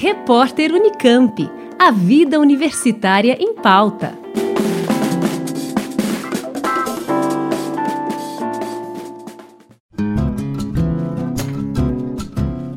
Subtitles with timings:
[0.00, 1.50] Repórter Unicamp.
[1.76, 4.16] A vida universitária em pauta.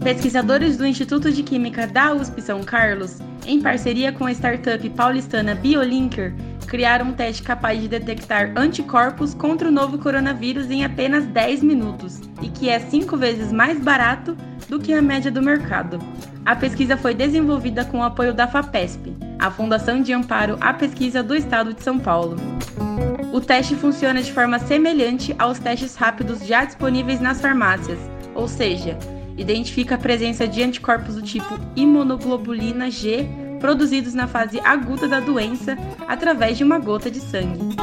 [0.04, 5.54] Pesquisadores do Instituto de Química da USP São Carlos, em parceria com a startup paulistana
[5.54, 6.34] BioLinker,
[6.66, 12.20] criaram um teste capaz de detectar anticorpos contra o novo coronavírus em apenas 10 minutos
[12.42, 14.36] e que é cinco vezes mais barato
[14.72, 16.00] do que a média do mercado.
[16.46, 21.22] A pesquisa foi desenvolvida com o apoio da FAPESP, a Fundação de Amparo à Pesquisa
[21.22, 22.38] do Estado de São Paulo.
[23.34, 28.00] O teste funciona de forma semelhante aos testes rápidos já disponíveis nas farmácias,
[28.34, 28.98] ou seja,
[29.38, 33.28] identifica a presença de anticorpos do tipo imunoglobulina G
[33.60, 35.78] produzidos na fase aguda da doença
[36.08, 37.76] através de uma gota de sangue.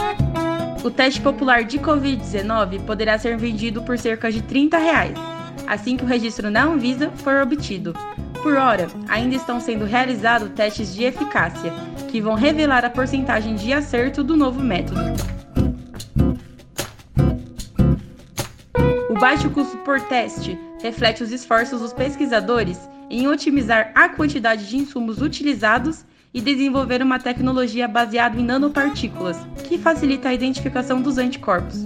[0.82, 5.18] O teste popular de Covid-19 poderá ser vendido por cerca de 30 reais,
[5.68, 7.94] assim que o registro na Anvisa for obtido.
[8.42, 11.72] Por hora, ainda estão sendo realizados testes de eficácia,
[12.08, 15.00] que vão revelar a porcentagem de acerto do novo método.
[19.10, 24.76] O baixo custo por teste reflete os esforços dos pesquisadores em otimizar a quantidade de
[24.76, 31.84] insumos utilizados e desenvolver uma tecnologia baseada em nanopartículas, que facilita a identificação dos anticorpos.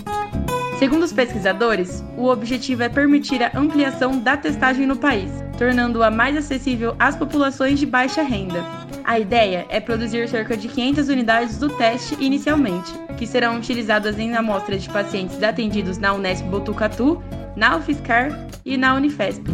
[0.82, 6.36] Segundo os pesquisadores, o objetivo é permitir a ampliação da testagem no país, tornando-a mais
[6.36, 8.64] acessível às populações de baixa renda.
[9.04, 14.34] A ideia é produzir cerca de 500 unidades do teste inicialmente, que serão utilizadas em
[14.34, 17.22] amostras de pacientes atendidos na Unesp Botucatu,
[17.54, 19.44] na UFSCar e na Unifesp.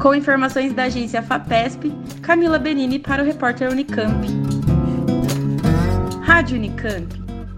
[0.00, 4.26] Com informações da agência FAPESP, Camila Benini para o repórter Unicamp.
[6.20, 7.21] Rádio Unicamp.